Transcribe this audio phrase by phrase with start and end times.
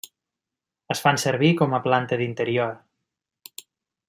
[0.95, 2.75] Es fan servir com a planta d'interior.